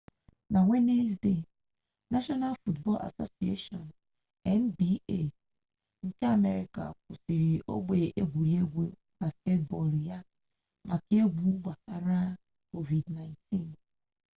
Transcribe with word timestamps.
na 0.51 0.59
wenezdee 0.69 1.41
nashọnal 2.11 2.53
basketbọl 2.61 2.97
asosieshọn 3.07 3.85
nba 4.61 4.89
nke 6.07 6.25
amerịka 6.35 6.83
kwụsịrị 7.01 7.51
ogbe 7.73 7.95
egwuregwu 8.21 8.83
basketbọl 9.19 9.89
ya 10.07 10.17
maka 10.87 11.13
egwu 11.23 11.47
gbasara 11.61 12.19
covid-19 12.71 13.35